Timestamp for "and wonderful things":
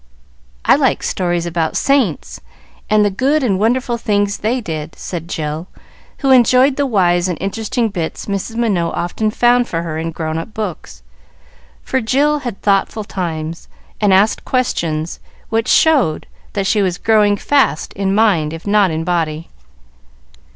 3.43-4.37